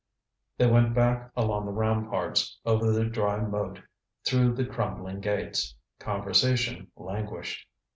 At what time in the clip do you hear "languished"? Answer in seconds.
6.95-7.67